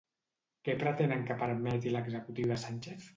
Què 0.69 0.73
pretenen 0.83 1.21
que 1.27 1.37
permeti 1.41 1.93
l'executiu 1.97 2.49
de 2.53 2.59
Sánchez? 2.63 3.07